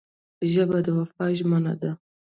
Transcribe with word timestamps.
ژبه 0.51 0.77
د 0.85 0.87
وفا 0.97 1.25
ژمنه 1.37 1.73
ده 1.81 1.91